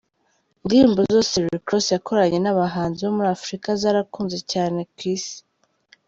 [0.63, 5.37] Indirimbo zose Rick Ross yakoranye n’abahanzi bo muri Afurika zarakunzwe cyane ku Isi.